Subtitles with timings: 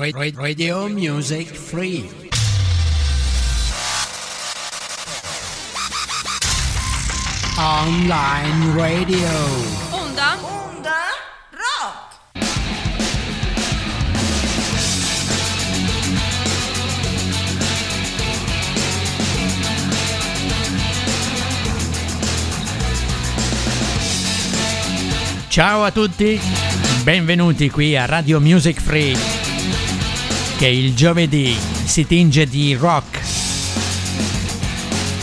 [0.00, 2.08] Radio Music Free.
[7.58, 9.28] Online radio.
[9.90, 10.38] Onda?
[10.40, 10.94] Onda
[11.50, 12.14] rock.
[25.48, 26.40] Ciao a tutti,
[27.02, 29.16] benvenuti qui a Radio Music Free,
[30.58, 33.20] che il giovedì si tinge di rock.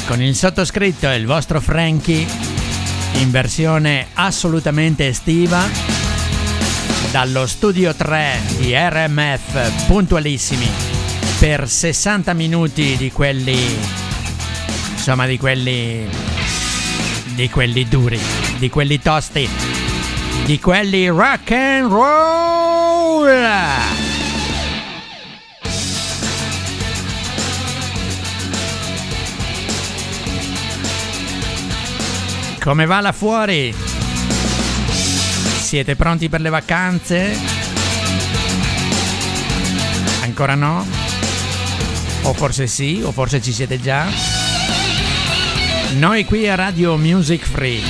[0.08, 2.26] Con il sottoscritto e il vostro Frankie
[3.16, 5.62] in versione assolutamente estiva
[7.12, 10.70] dallo studio 3 di RMF puntualissimi
[11.38, 13.77] per 60 minuti di quelli
[14.94, 16.08] insomma di quelli
[17.34, 18.20] di quelli duri,
[18.58, 19.49] di quelli tosti
[20.46, 23.26] di quelli rock and roll.
[32.66, 33.71] Come va là fuori?
[35.62, 37.38] Siete pronti per le vacanze?
[40.24, 40.84] Ancora no?
[42.24, 44.08] O forse sì, o forse ci siete già?
[45.98, 47.84] Noi qui a Radio Music Free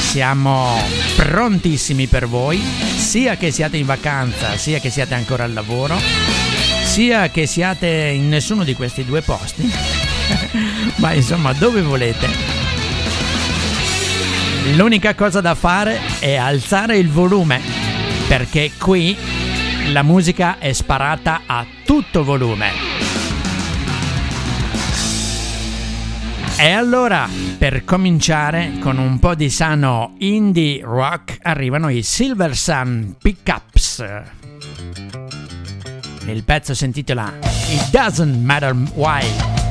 [0.00, 0.82] siamo
[1.14, 2.60] prontissimi per voi,
[2.96, 5.96] sia che siate in vacanza, sia che siate ancora al lavoro,
[6.82, 9.70] sia che siate in nessuno di questi due posti,
[10.98, 12.55] ma insomma dove volete.
[14.74, 17.60] L'unica cosa da fare è alzare il volume,
[18.26, 19.16] perché qui
[19.92, 22.70] la musica è sparata a tutto volume.
[26.58, 33.14] E allora, per cominciare con un po' di sano indie rock, arrivano i Silver Sun
[33.22, 34.04] Pickups.
[36.26, 37.32] Il pezzo si intitola
[37.68, 39.65] It Doesn't Matter Why.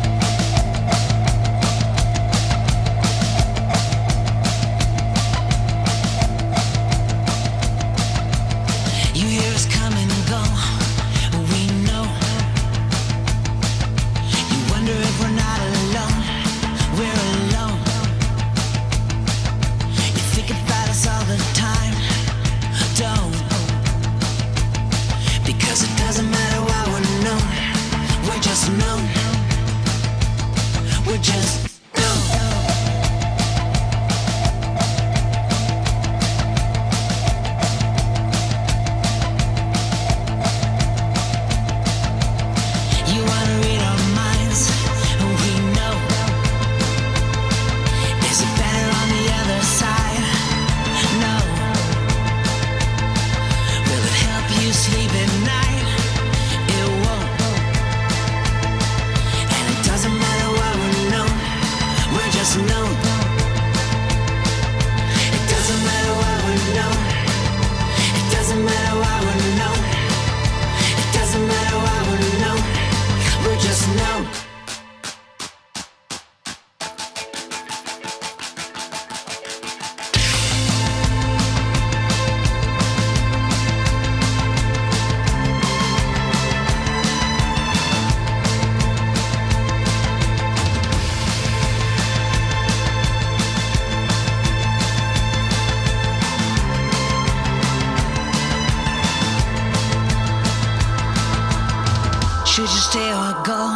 [102.56, 103.75] Should you stay or go?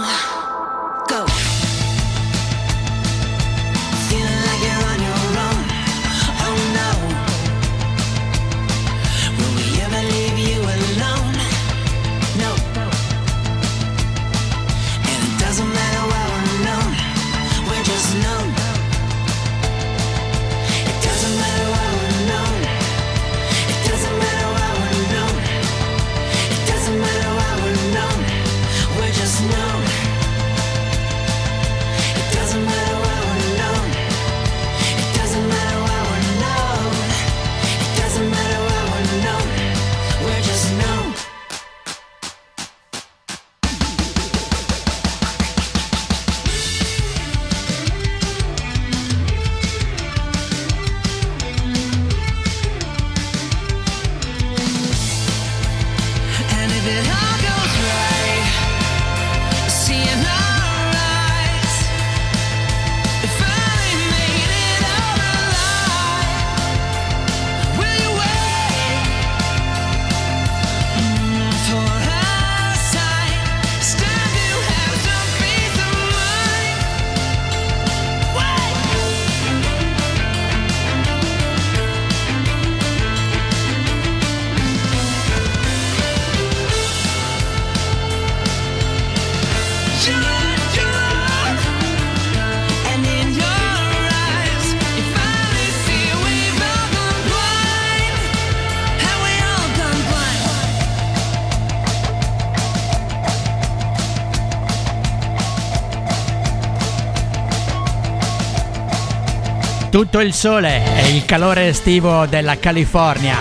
[109.89, 113.37] tutto il sole e il calore estivo della California.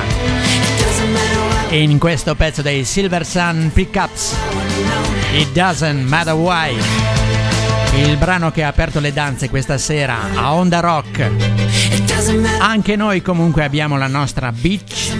[1.70, 4.34] In questo pezzo dei Silver Sun Pickups,
[5.34, 6.74] It Doesn't Matter Why,
[7.96, 11.30] il brano che ha aperto le danze questa sera a Onda Rock.
[12.60, 15.14] Anche noi comunque abbiamo la nostra beach.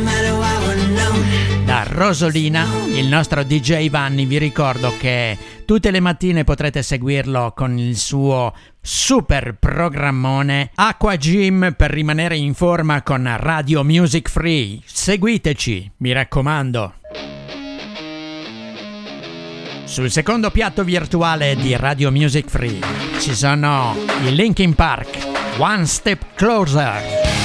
[1.64, 5.36] Da Rosolina, il nostro DJ Vanni, vi ricordo che
[5.68, 12.54] Tutte le mattine potrete seguirlo con il suo super programmone Aqua Gym per rimanere in
[12.54, 14.80] forma con Radio Music Free.
[14.82, 16.94] Seguiteci, mi raccomando.
[19.84, 22.80] Sul secondo piatto virtuale di Radio Music Free
[23.18, 23.94] ci sono
[24.24, 25.18] i Linkin Park
[25.58, 27.37] One Step Closer.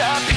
[0.00, 0.29] Yeah.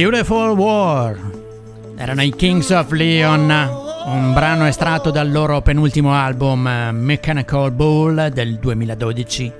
[0.00, 1.14] Beautiful War.
[1.94, 3.50] Erano i Kings of Leon,
[4.06, 9.52] un brano estratto dal loro penultimo album eh, Mechanical Bull del 2012.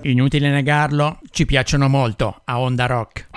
[0.00, 3.28] Inutile negarlo, ci piacciono molto a Onda Rock.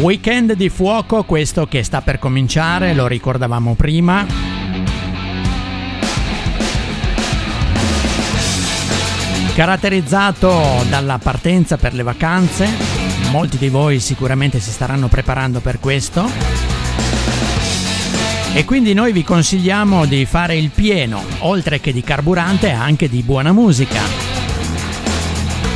[0.00, 4.47] Weekend di fuoco, questo che sta per cominciare, lo ricordavamo prima.
[9.58, 12.68] Caratterizzato dalla partenza per le vacanze,
[13.32, 16.30] molti di voi sicuramente si staranno preparando per questo.
[18.54, 23.20] E quindi noi vi consigliamo di fare il pieno, oltre che di carburante, anche di
[23.22, 24.00] buona musica.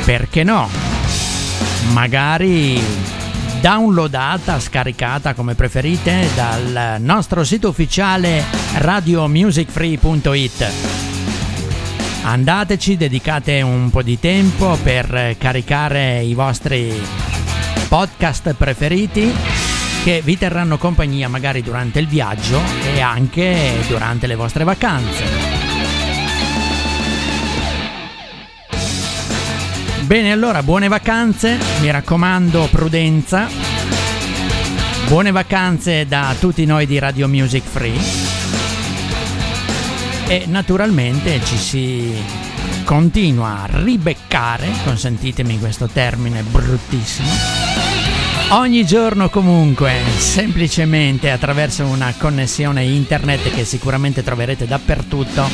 [0.04, 0.68] Perché no?
[1.90, 2.80] Magari
[3.60, 11.01] downloadata, scaricata come preferite dal nostro sito ufficiale radiomusicfree.it.
[12.24, 16.92] Andateci, dedicate un po' di tempo per caricare i vostri
[17.88, 19.30] podcast preferiti
[20.04, 22.60] che vi terranno compagnia magari durante il viaggio
[22.94, 25.24] e anche durante le vostre vacanze.
[30.02, 33.48] Bene, allora buone vacanze, mi raccomando prudenza.
[35.08, 38.61] Buone vacanze da tutti noi di Radio Music Free.
[40.32, 42.24] E naturalmente ci si
[42.84, 47.28] continua a ribeccare, consentitemi questo termine bruttissimo,
[48.52, 55.46] ogni giorno comunque, semplicemente attraverso una connessione internet che sicuramente troverete dappertutto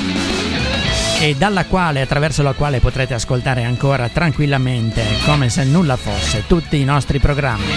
[1.18, 6.78] e dalla quale, attraverso la quale potrete ascoltare ancora tranquillamente, come se nulla fosse, tutti
[6.78, 7.74] i nostri programmi.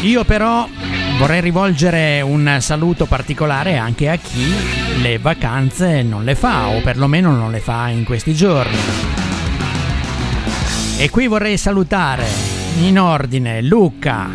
[0.00, 0.68] Io però
[1.18, 7.32] vorrei rivolgere un saluto particolare anche a chi le vacanze non le fa o perlomeno
[7.32, 8.76] non le fa in questi giorni.
[10.96, 12.24] E qui vorrei salutare
[12.82, 14.28] in ordine Luca,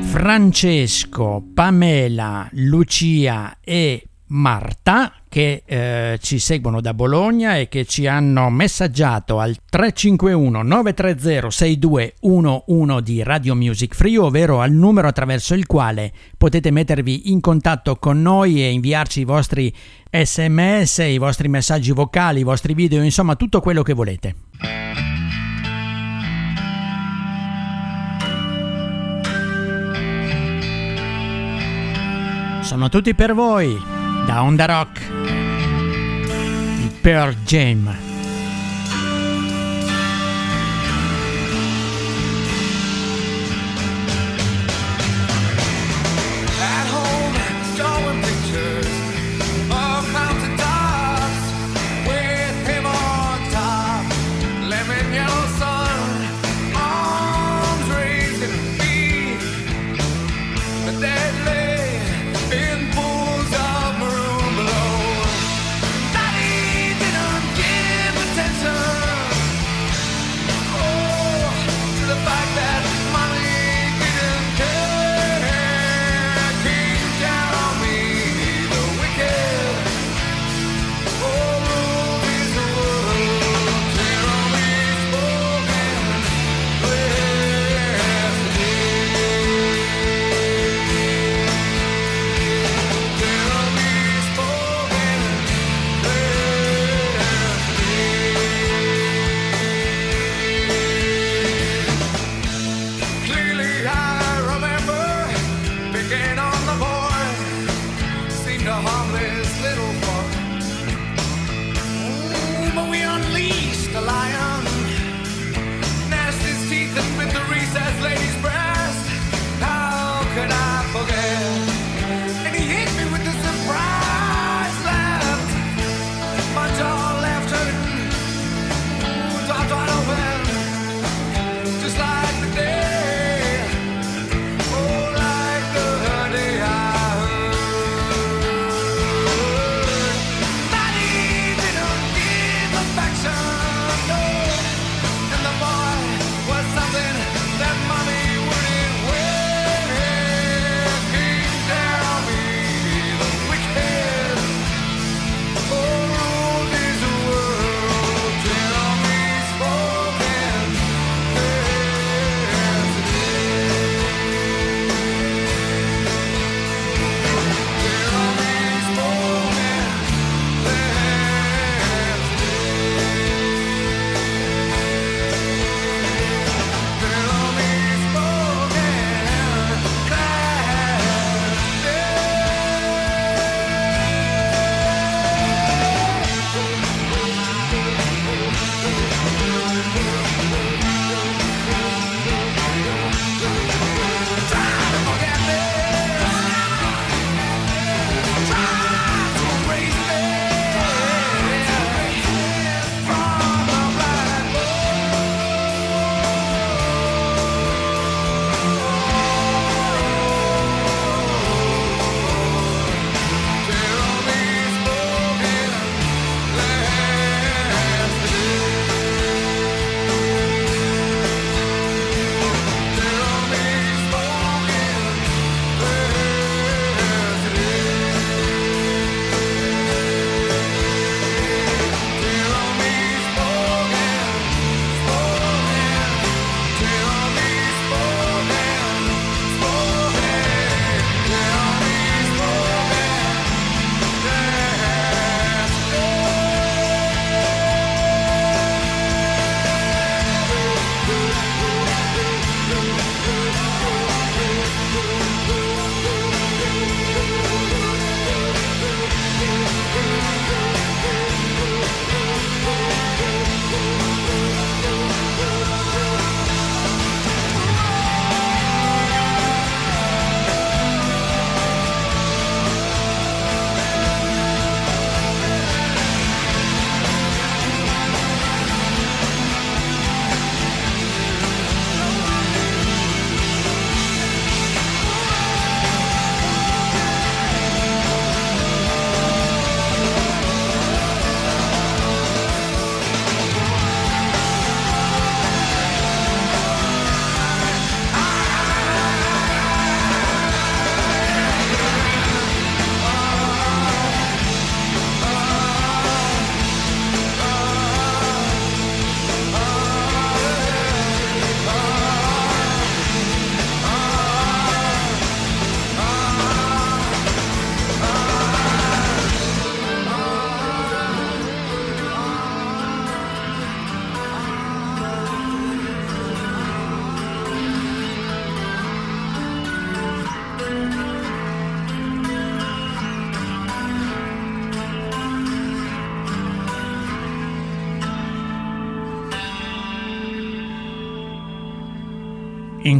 [0.00, 8.48] Francesco, Pamela, Lucia e Marta che eh, ci seguono da Bologna e che ci hanno
[8.48, 16.12] messaggiato al 351 930 6211 di Radio Music Free, ovvero al numero attraverso il quale
[16.38, 19.74] potete mettervi in contatto con noi e inviarci i vostri
[20.10, 24.34] sms, i vostri messaggi vocali, i vostri video, insomma tutto quello che volete.
[32.62, 33.93] Sono tutti per voi
[34.26, 35.00] da Onda Rock
[36.76, 38.13] di Pearl Jam.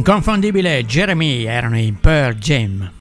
[0.05, 2.91] inconfondibile Jeremy erano in Pearl Jam.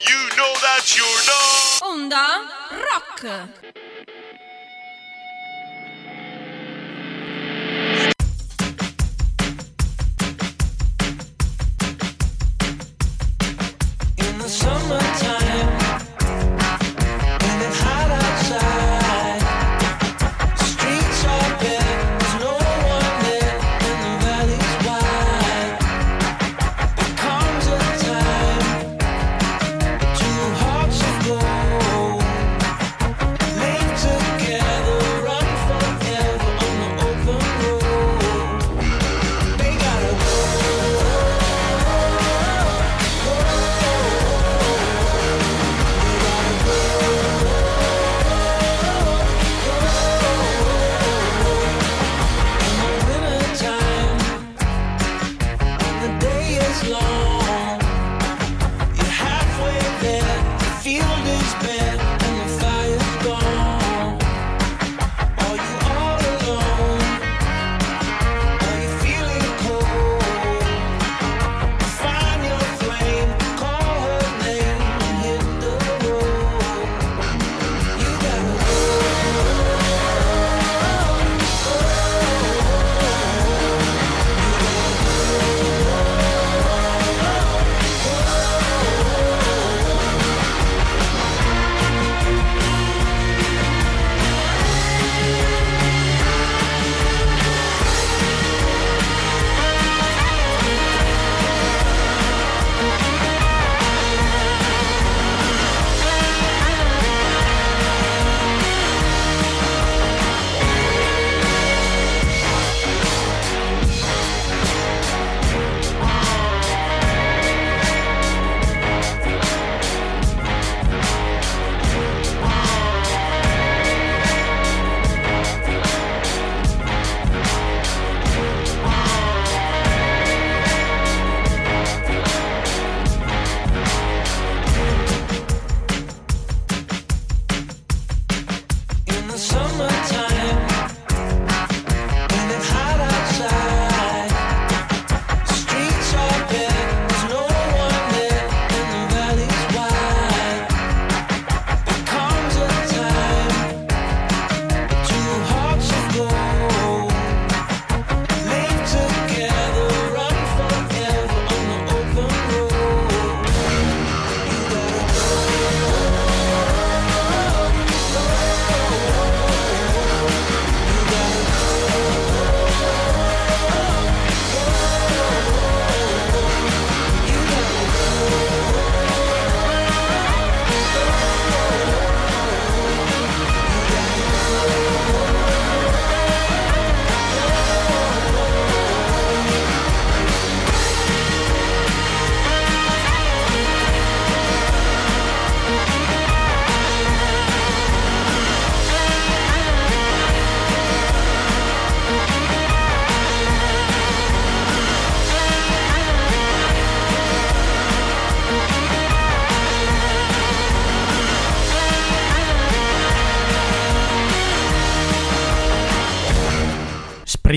[56.75, 57.24] as long.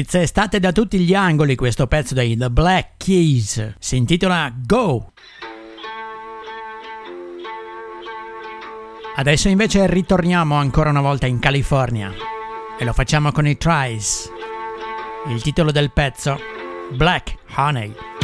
[0.08, 3.74] It's estate da tutti gli angoli questo pezzo dei The Black Keys.
[3.78, 5.12] Si intitola Go.
[9.18, 12.14] Adesso invece ritorniamo ancora una volta in California
[12.80, 14.32] e lo facciamo con i Tries.
[15.28, 16.40] Il titolo del pezzo
[16.94, 18.17] Black Honey.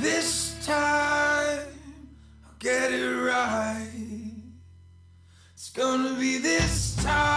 [0.00, 1.60] This time
[2.44, 3.88] I'll get it right.
[5.54, 7.33] It's gonna be this time.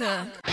[0.00, 0.43] Rock.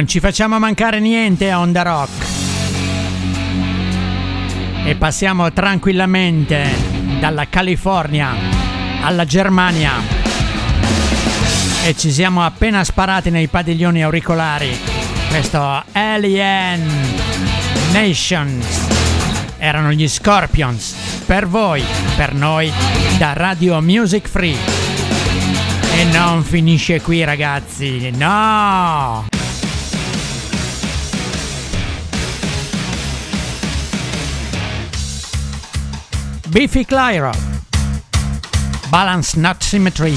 [0.00, 2.26] non ci facciamo mancare niente a Onda Rock.
[4.86, 6.70] E passiamo tranquillamente
[7.18, 8.34] dalla California
[9.02, 9.92] alla Germania.
[11.84, 14.74] E ci siamo appena sparati nei padiglioni auricolari.
[15.28, 16.88] Questo Alien
[17.92, 18.86] Nations.
[19.58, 20.94] Erano gli Scorpions.
[21.26, 21.84] Per voi,
[22.16, 22.72] per noi,
[23.18, 24.56] da Radio Music Free.
[25.94, 29.39] E non finisce qui ragazzi, no!
[36.52, 37.32] Beefy Clyro.
[38.90, 40.16] Balance, not symmetry.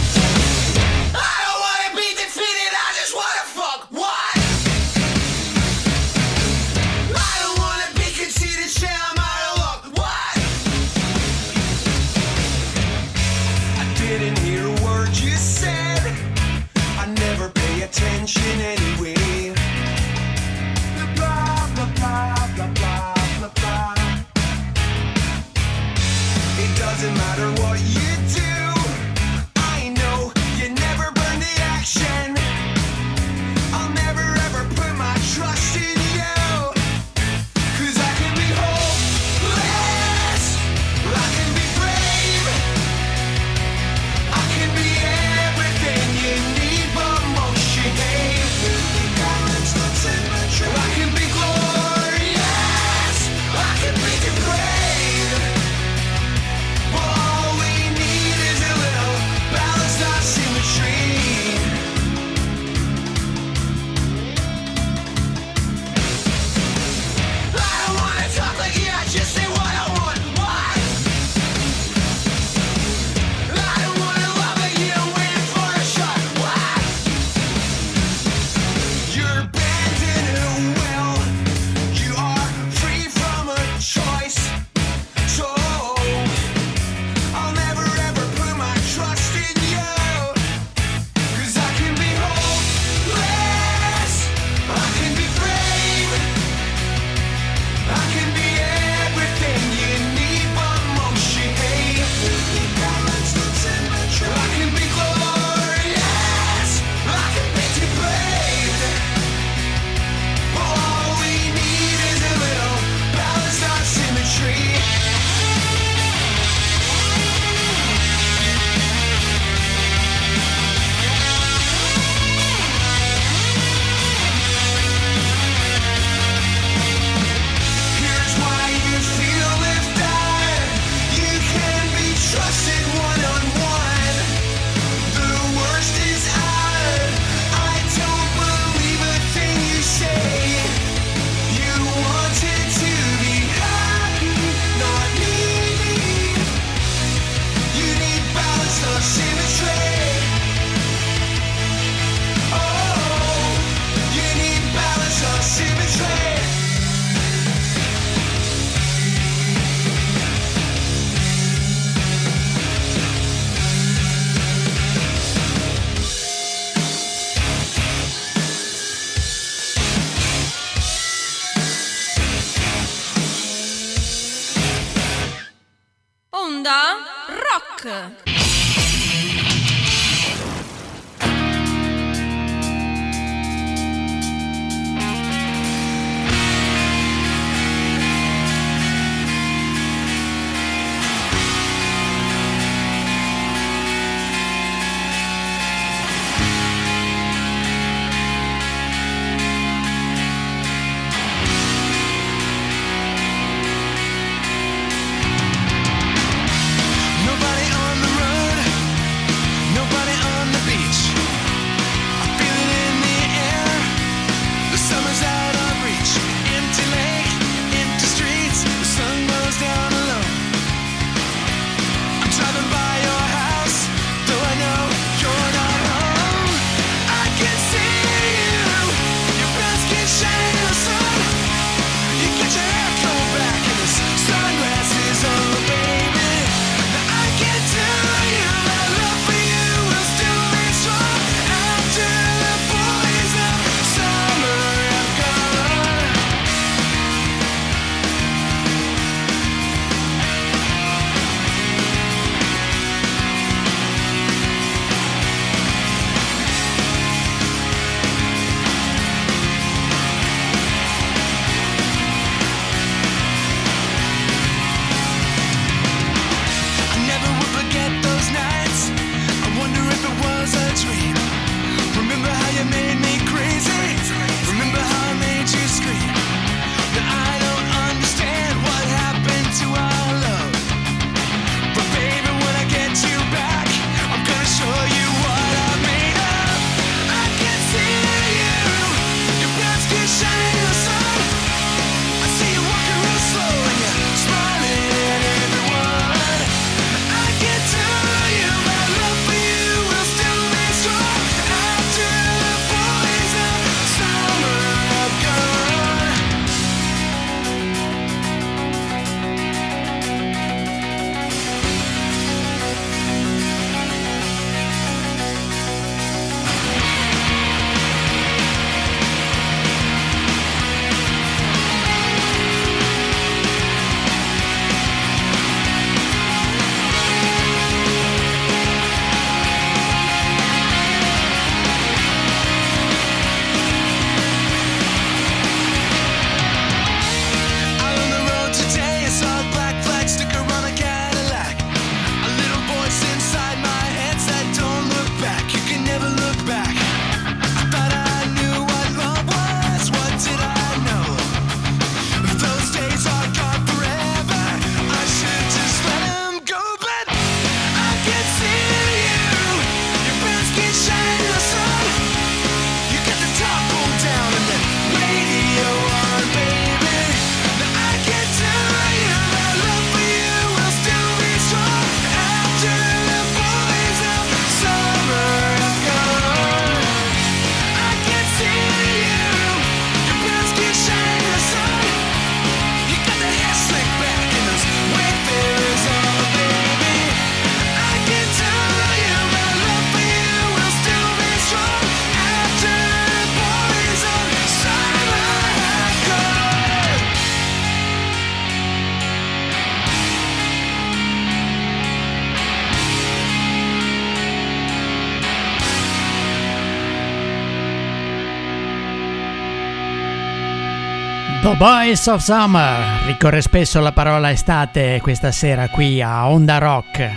[411.64, 417.10] Boys of Summer ricorre spesso la parola estate questa sera qui a Onda Rock.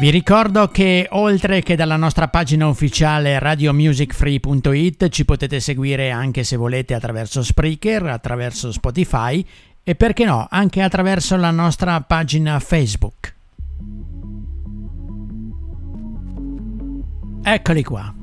[0.00, 6.56] Vi ricordo che oltre che dalla nostra pagina ufficiale radiomusicfree.it ci potete seguire anche se
[6.56, 9.44] volete attraverso Spreaker, attraverso Spotify
[9.82, 13.34] e perché no anche attraverso la nostra pagina Facebook.
[17.42, 18.14] Eccoli qua.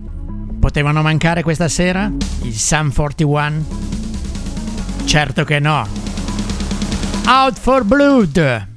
[0.59, 2.11] Potevano mancare questa sera?
[2.41, 3.88] Il Sam 41?
[5.09, 5.87] Certo che no.
[7.25, 8.68] Out for Blood.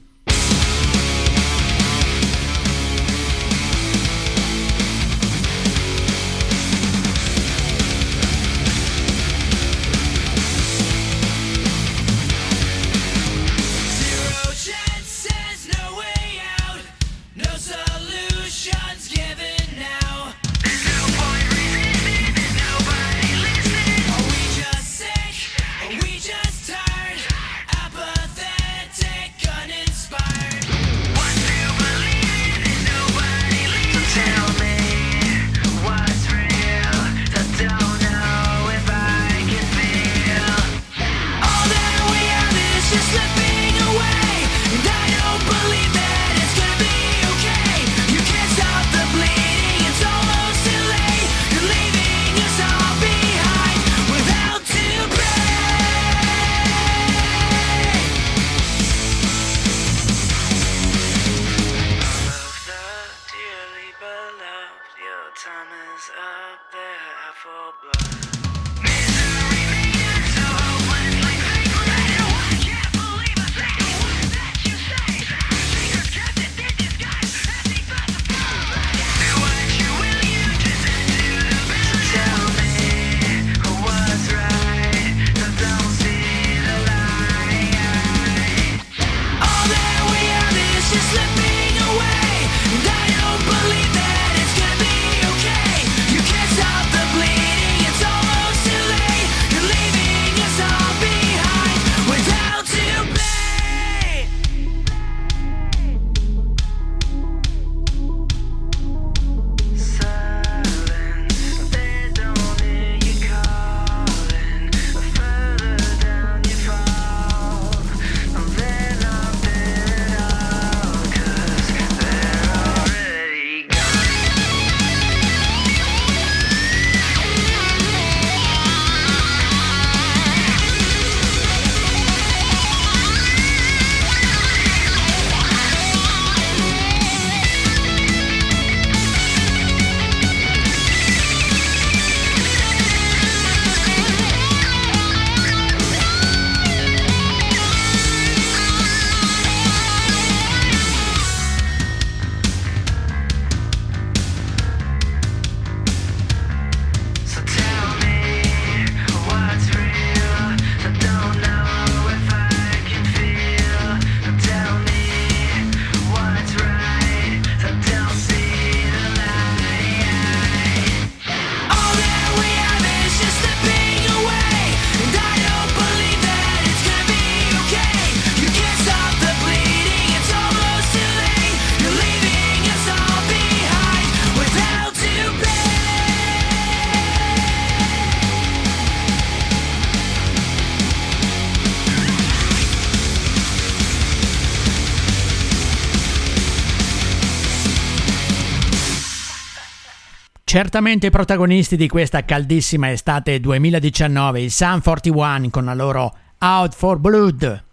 [200.52, 206.74] Certamente i protagonisti di questa caldissima estate 2019, i Sun 41 con la loro Out
[206.74, 207.64] for Blood.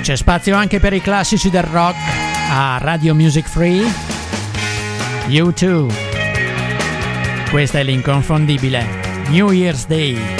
[0.00, 1.94] C'è spazio anche per i classici del rock
[2.50, 3.84] a Radio Music Free.
[5.28, 5.86] You too.
[7.48, 8.84] Questa è l'inconfondibile
[9.28, 10.39] New Year's Day.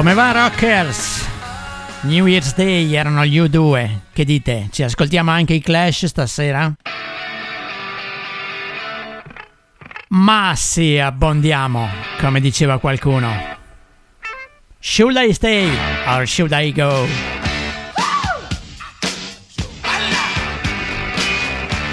[0.00, 1.28] Come va Rockers?
[2.04, 3.98] New Year's Day erano gli U2.
[4.14, 4.68] Che dite?
[4.72, 6.72] Ci ascoltiamo anche i Clash stasera?
[10.08, 11.86] Ma sì, abbondiamo,
[12.18, 13.58] come diceva qualcuno.
[14.78, 15.68] Should I stay
[16.06, 17.06] or should I go?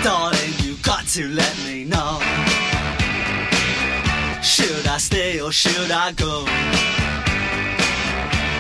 [0.02, 0.80] Darling,
[1.14, 2.22] to let me know.
[4.42, 6.77] Should I stay or should I go?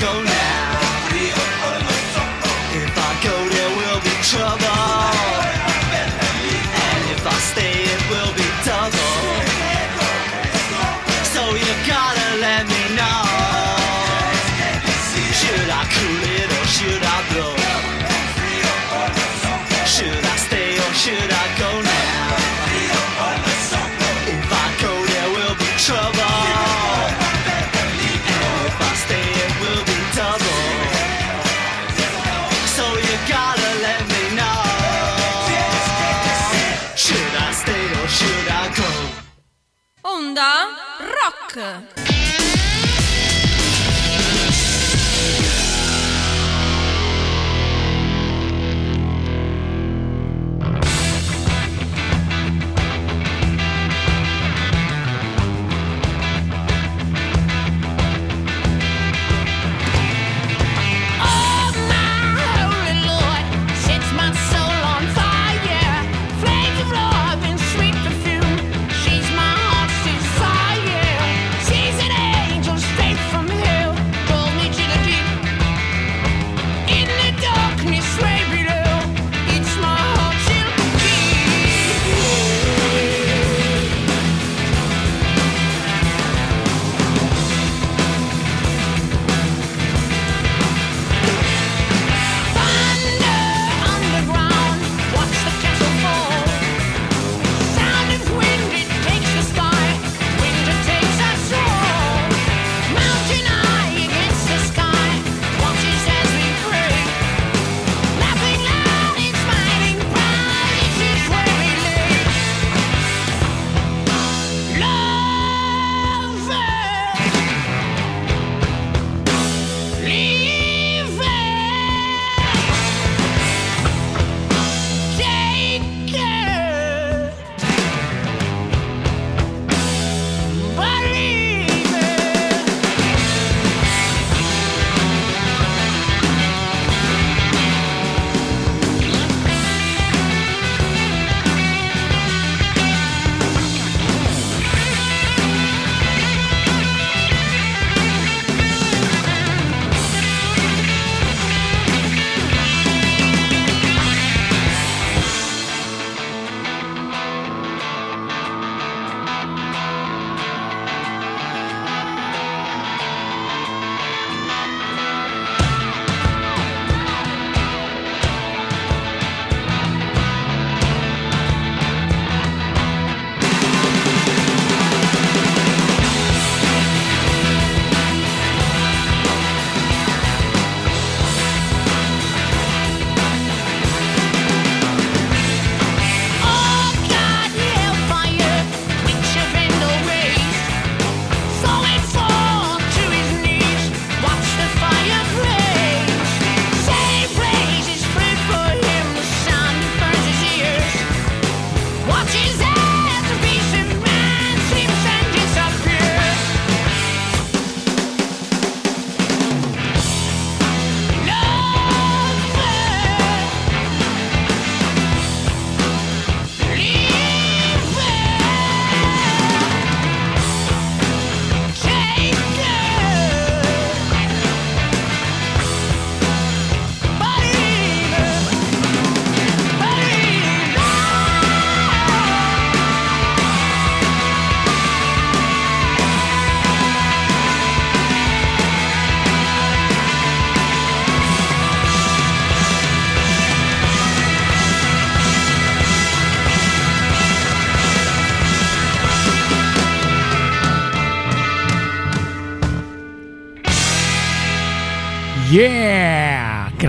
[0.00, 0.29] Go
[41.56, 41.99] rock.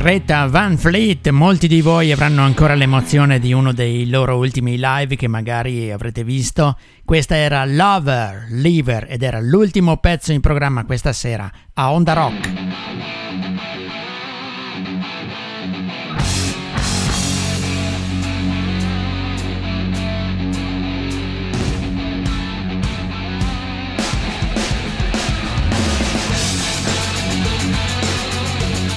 [0.01, 5.15] Greta Van Fleet, molti di voi avranno ancora l'emozione di uno dei loro ultimi live
[5.15, 6.75] che magari avrete visto.
[7.05, 13.00] Questa era Lover, Lever ed era l'ultimo pezzo in programma questa sera a Onda Rock.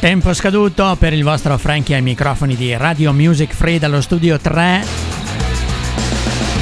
[0.04, 4.84] Tempo scaduto per il vostro Frankie ai microfoni di Radio Music Free dallo studio 3.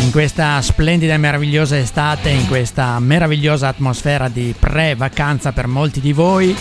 [0.05, 6.13] In questa splendida e meravigliosa estate, in questa meravigliosa atmosfera di pre-vacanza per molti di
[6.13, 6.57] voi.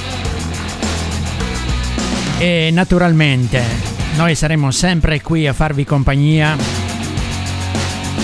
[2.39, 3.63] E naturalmente
[4.15, 6.57] noi saremo sempre qui a farvi compagnia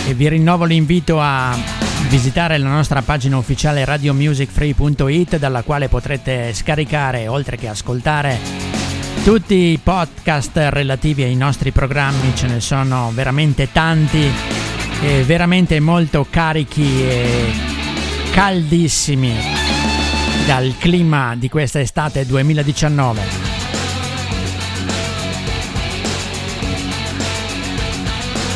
[0.07, 1.55] e vi rinnovo l'invito a
[2.09, 8.39] visitare la nostra pagina ufficiale radiomusicfree.it dalla quale potrete scaricare oltre che ascoltare
[9.23, 14.25] tutti i podcast relativi ai nostri programmi, ce ne sono veramente tanti
[15.01, 17.51] e veramente molto carichi e
[18.31, 19.33] caldissimi
[20.45, 23.21] dal clima di questa estate 2019.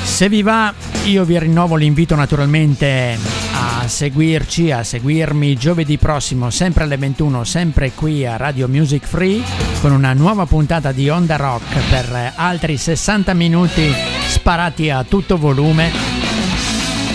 [0.04, 0.74] Se vi va,
[1.06, 3.41] io vi rinnovo l'invito naturalmente
[3.88, 9.42] seguirci, a seguirmi giovedì prossimo, sempre alle 21, sempre qui a Radio Music Free,
[9.82, 13.92] con una nuova puntata di Onda Rock per altri 60 minuti
[14.28, 15.92] sparati a tutto volume,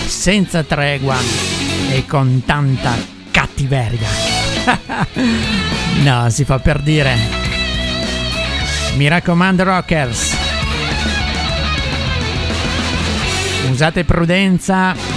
[0.06, 1.16] senza tregua
[1.90, 2.94] e con tanta
[3.30, 4.08] cattiveria.
[6.02, 7.16] no, si fa per dire.
[8.96, 10.36] Mi raccomando, rockers.
[13.70, 15.15] Usate prudenza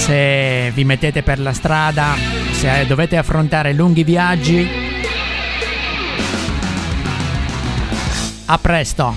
[0.00, 2.14] se vi mettete per la strada,
[2.52, 4.66] se dovete affrontare lunghi viaggi.
[8.46, 9.14] A presto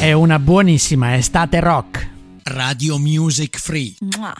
[0.00, 2.10] e una buonissima estate rock.
[2.42, 3.94] Radio Music Free.
[4.00, 4.34] Mua.